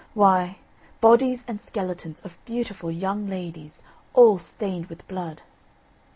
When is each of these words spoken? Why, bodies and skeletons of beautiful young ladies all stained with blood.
Why, 0.15 0.57
bodies 0.99 1.45
and 1.47 1.61
skeletons 1.61 2.25
of 2.25 2.43
beautiful 2.43 2.89
young 2.89 3.27
ladies 3.29 3.83
all 4.15 4.39
stained 4.39 4.87
with 4.87 5.07
blood. 5.07 5.43